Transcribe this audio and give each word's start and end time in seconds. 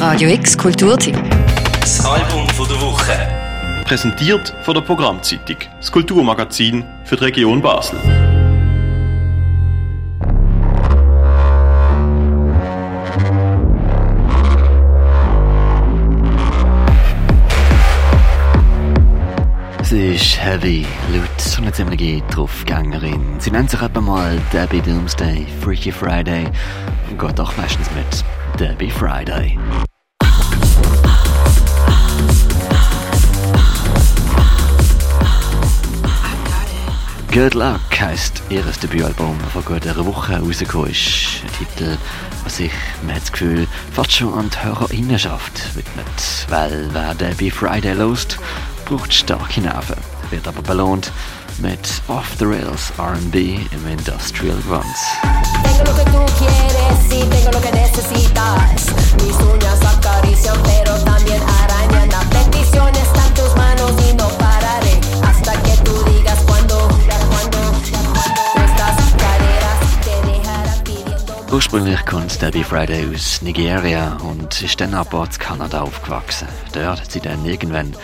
Radio 0.00 0.30
X 0.30 0.56
Kulturtipp. 0.56 1.14
Das 1.78 2.02
Album 2.06 2.48
von 2.48 2.66
der 2.66 2.80
Woche. 2.80 3.12
Präsentiert 3.84 4.54
von 4.62 4.72
der 4.72 4.80
Programmzeitung, 4.80 5.56
das 5.76 5.92
Kulturmagazin 5.92 6.82
für 7.04 7.16
die 7.16 7.24
Region 7.24 7.60
Basel. 7.60 7.98
Sie 19.82 20.14
ist 20.14 20.42
heavy, 20.42 20.86
laut 21.12 21.58
und 21.58 21.64
eine 21.64 21.72
ziemliche 21.72 22.22
Draufgängerin. 22.30 23.20
Sie 23.38 23.50
nennt 23.50 23.68
sich 23.68 23.82
etwa 23.82 24.00
mal 24.00 24.40
Debbie 24.50 24.80
Doomsday, 24.80 25.46
Freaky 25.60 25.92
Friday 25.92 26.46
und 27.10 27.20
geht 27.20 27.38
auch 27.38 27.54
meistens 27.58 27.90
mit 27.94 28.24
Debbie 28.58 28.90
Friday. 28.90 29.58
Good 37.40 37.54
Luck 37.54 37.80
heisst 37.98 38.42
ihr 38.50 38.60
Debütalbum, 38.60 39.34
das 39.42 39.52
vor 39.52 39.62
gut 39.62 39.86
einer 39.86 40.04
Woche 40.04 40.38
rausgekommen 40.38 40.90
ist. 40.90 41.42
Ein 41.42 41.66
Titel, 41.66 41.96
was 42.44 42.58
sich, 42.58 42.70
man 43.00 43.14
hat 43.14 43.22
das 43.22 43.32
Gefühl, 43.32 43.66
fast 43.94 44.12
schon 44.12 44.34
an 44.34 44.50
die 44.50 44.62
Hörerinnenschaft 44.62 45.74
widmet. 45.74 46.46
Weil 46.50 46.90
wer 46.92 47.14
Debbie 47.14 47.50
Friday 47.50 47.94
lost, 47.94 48.38
braucht 48.84 49.14
starke 49.14 49.62
Nerven, 49.62 49.96
wird 50.28 50.46
aber 50.46 50.60
belohnt 50.60 51.12
mit 51.62 52.02
Off 52.08 52.30
the 52.38 52.44
Rails 52.44 52.92
R&B 52.98 53.60
im 53.72 53.86
Industrial 53.90 54.58
Grunts. 54.68 56.09
Ursprünglich 71.52 72.06
kommt 72.06 72.40
Debbie 72.40 72.62
Friday 72.62 73.12
aus 73.12 73.42
Nigeria 73.42 74.16
und 74.22 74.62
ist 74.62 74.80
dann 74.80 74.94
aber 74.94 75.24
in 75.24 75.38
Kanada 75.38 75.80
aufgewachsen. 75.80 76.46
Dort 76.72 77.00
hat 77.00 77.10
sie 77.10 77.20
dann 77.20 77.44
irgendwann 77.44 77.96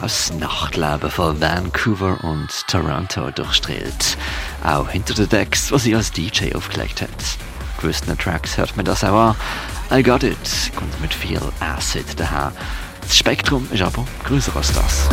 das 0.00 0.32
Nachtleben 0.32 1.10
von 1.10 1.38
Vancouver 1.38 2.16
und 2.24 2.48
Toronto 2.66 3.30
durchstrahlt. 3.30 4.16
Auch 4.64 4.88
hinter 4.88 5.12
den 5.12 5.28
Decks, 5.28 5.70
was 5.70 5.82
sie 5.82 5.94
als 5.94 6.12
DJ 6.12 6.54
aufgelegt 6.54 7.02
hat. 7.02 7.10
Gewissen 7.78 8.16
Tracks 8.16 8.56
hört 8.56 8.74
man 8.74 8.86
das 8.86 9.04
auch 9.04 9.30
an. 9.30 9.36
I 9.92 10.02
Got 10.02 10.22
It 10.22 10.72
kommt 10.74 10.98
mit 11.02 11.12
viel 11.12 11.40
Acid 11.60 12.06
daher. 12.16 12.52
Das 13.02 13.18
Spektrum 13.18 13.68
ist 13.70 13.82
aber 13.82 14.06
größer 14.24 14.56
als 14.56 14.72
das. 14.72 15.08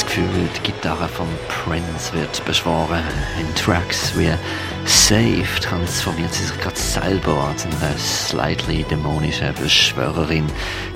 Das 0.00 0.06
Gefühl, 0.06 0.48
die 0.56 0.72
Gitarre 0.72 1.08
von 1.08 1.26
Prince 1.48 2.12
wird 2.14 2.44
beschworen. 2.46 3.02
In 3.38 3.54
Tracks 3.54 4.12
wie 4.16 4.30
Safe 4.86 5.60
transformiert 5.60 6.32
sie 6.32 6.44
sich 6.44 6.58
gerade 6.58 6.78
selber 6.78 7.52
zu 7.56 7.68
einer 7.68 7.98
slightly 7.98 8.84
dämonischen 8.84 9.54
Beschwörerin, 9.54 10.46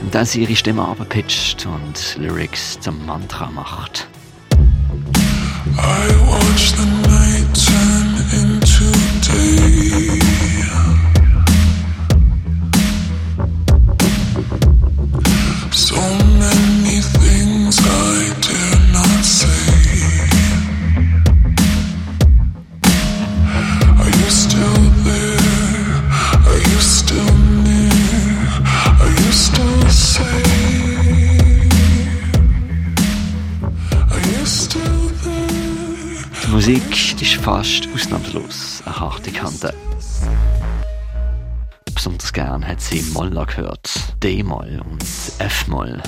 indem 0.00 0.24
sie 0.24 0.42
ihre 0.42 0.56
Stimme 0.56 0.86
abpitcht 0.88 1.66
und 1.66 2.16
Lyrics 2.18 2.80
zum 2.80 3.04
Mantra 3.04 3.50
macht. 3.50 4.06
I 5.76 6.08
watch 6.26 6.72
the 6.76 7.03
Musik 36.66 37.20
ist 37.20 37.34
fast 37.34 37.86
ausnahmslos 37.94 38.82
eine 38.86 38.98
harte 38.98 39.30
Kante. 39.30 39.74
Besonders 41.94 42.32
gern 42.32 42.66
hat 42.66 42.80
sie 42.80 43.02
Moll 43.12 43.28
gehört, 43.44 43.92
D-Moll 44.22 44.80
und 44.90 45.04
F-Moll. 45.40 46.00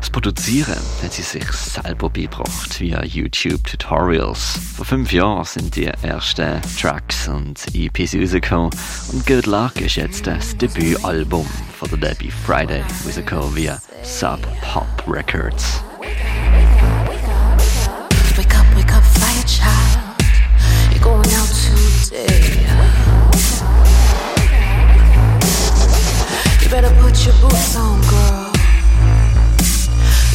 Das 0.00 0.08
Produzieren 0.08 0.78
hat 1.02 1.12
sie 1.12 1.20
sich 1.20 1.44
selber 1.52 2.08
beigebracht 2.08 2.80
via 2.80 3.04
YouTube-Tutorials. 3.04 4.58
Vor 4.76 4.86
fünf 4.86 5.12
Jahren 5.12 5.44
sind 5.44 5.76
die 5.76 5.84
ersten 5.84 6.62
Tracks 6.80 7.28
und 7.28 7.62
EPs 7.74 8.14
rausgekommen 8.14 8.70
und 9.12 9.26
Good 9.26 9.44
Luck 9.44 9.78
ist 9.78 9.96
jetzt 9.96 10.26
das 10.26 10.56
Debütalbum 10.56 11.46
von 11.78 11.90
der 11.90 12.14
Debbie 12.14 12.30
Friday 12.30 12.82
rausgekommen 13.04 13.54
via 13.54 13.78
Sub 14.02 14.40
Pop 14.62 14.88
Records. 15.06 15.82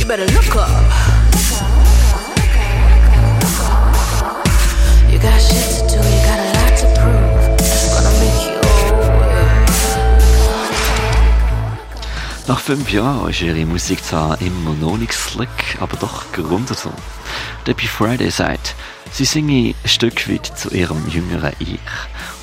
Better 0.07 0.25
look 0.27 0.55
up. 0.55 0.69
You 5.11 5.19
got 5.19 5.37
shit 5.41 5.79
to 5.79 5.86
Nach 12.47 12.59
fünf 12.61 12.93
Jahren 12.93 13.29
ist 13.29 13.41
ihre 13.41 13.65
Musik 13.65 14.01
zwar 14.01 14.39
immer 14.41 14.73
noch 14.75 14.95
nicht 14.95 15.11
slick, 15.11 15.77
aber 15.81 15.97
doch 15.97 16.31
gerundet 16.31 16.79
so. 16.79 16.93
Debbie 17.65 17.87
Friday 17.87 18.31
sagt, 18.31 18.73
sie 19.11 19.25
singe 19.25 19.75
ein 19.83 19.89
Stück 19.89 20.29
weit 20.29 20.45
zu 20.45 20.69
ihrem 20.69 21.09
jüngeren 21.09 21.51
Ich. 21.59 21.77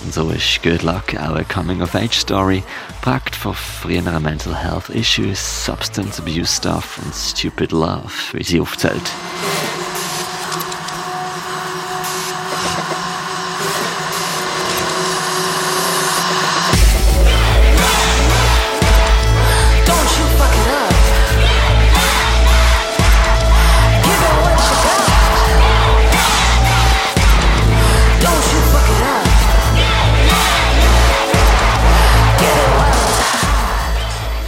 Und 0.02 0.12
so 0.12 0.28
ist 0.28 0.62
Good 0.62 0.82
Luck 0.82 1.14
auch 1.14 1.34
eine 1.34 1.44
Coming-of-Age-Story, 1.46 2.62
prägt 3.00 3.34
von 3.34 3.54
früheren 3.54 4.22
Mental 4.22 4.54
Health 4.54 4.90
Issues, 4.90 5.64
Substance 5.64 6.20
Abuse 6.20 6.54
Stuff 6.54 6.98
und 7.02 7.14
Stupid 7.14 7.72
Love, 7.72 8.12
wie 8.32 8.44
sie 8.44 8.60
aufzählt. 8.60 9.10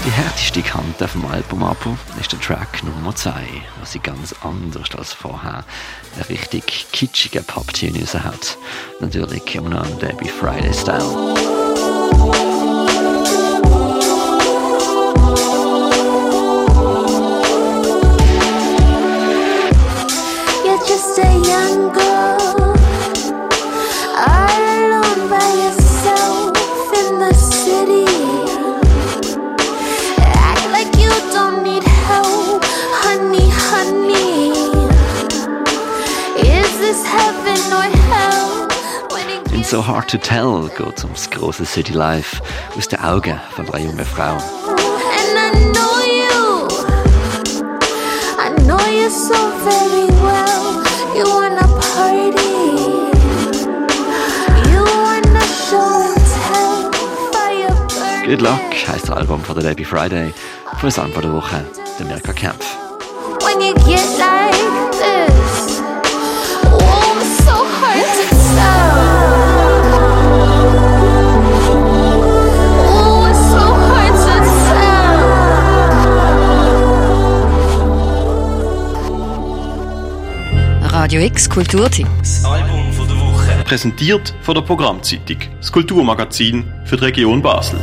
Die 0.06 0.12
härteste 0.12 0.62
Kante 0.62 1.08
vom 1.08 1.26
Album 1.26 1.64
aber 1.64 1.98
ist 2.20 2.30
der 2.30 2.38
Track 2.38 2.84
Nummer 2.84 3.12
2, 3.12 3.32
was 3.80 3.90
sie 3.90 3.98
ganz 3.98 4.32
anders 4.40 4.94
als 4.96 5.12
vorher 5.12 5.64
einen 6.14 6.24
richtig 6.28 6.86
kitschigen 6.92 7.42
Pop-Tune 7.44 8.06
hat. 8.22 8.56
Natürlich 9.00 9.52
immer 9.56 9.70
noch 9.70 9.98
Debbie 9.98 10.28
Friday-Style. 10.28 11.34
You're 12.12 12.55
So 39.68 39.84
Hard 39.84 40.08
to 40.10 40.18
Tell 40.18 40.70
geht 40.78 41.02
ums 41.02 41.28
große 41.28 41.66
City 41.66 41.92
Life 41.92 42.40
aus 42.78 42.86
den 42.86 43.00
Augen 43.00 43.40
von 43.50 43.68
einer 43.68 43.84
jungen 43.84 44.06
Frau. 44.06 44.36
And 44.36 45.36
I 45.36 45.50
know 45.72 45.98
you. 46.06 46.68
I 48.38 48.48
know 48.62 48.78
you 48.86 49.10
so 49.10 49.34
very 49.64 50.06
well. 50.22 50.84
You 51.16 51.24
wanna 51.24 51.66
party. 51.66 53.10
You 54.70 54.84
wanna 55.02 55.42
show 55.68 56.14
and 56.14 56.22
tell. 56.46 56.92
Fire 57.32 57.74
burn. 57.88 58.24
Good 58.24 58.42
Luck 58.42 58.60
heisst 58.86 59.08
das 59.08 59.16
Album 59.16 59.42
von 59.42 59.56
der 59.56 59.70
Debbie 59.70 59.84
Friday. 59.84 60.32
Für 60.78 60.86
das 60.86 60.98
Album 61.00 61.22
der 61.22 61.32
Woche, 61.32 61.64
der 61.98 62.06
Mirka 62.06 62.32
Kempf. 62.32 62.64
When 63.42 63.60
you 63.60 63.74
get 63.84 64.16
like 64.16 64.52
this. 64.92 65.35
Radio 81.06 81.20
X 81.20 81.48
Kulturtipp. 81.48 82.08
Das 82.18 82.44
Album 82.44 82.92
von 82.92 83.06
der 83.06 83.16
Woche. 83.16 83.64
Präsentiert 83.64 84.34
von 84.42 84.56
der 84.56 84.62
Programmzeitung, 84.62 85.36
das 85.60 85.70
Kulturmagazin 85.70 86.64
für 86.84 86.96
die 86.96 87.04
Region 87.04 87.40
Basel. 87.40 87.78